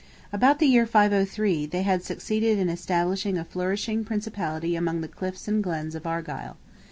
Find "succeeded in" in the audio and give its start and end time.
2.03-2.69